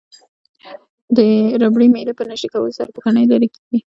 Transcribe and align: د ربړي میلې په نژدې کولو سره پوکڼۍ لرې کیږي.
د 1.15 1.19
ربړي 1.61 1.87
میلې 1.93 2.13
په 2.17 2.23
نژدې 2.29 2.47
کولو 2.53 2.75
سره 2.77 2.93
پوکڼۍ 2.95 3.25
لرې 3.31 3.47
کیږي. 3.55 3.79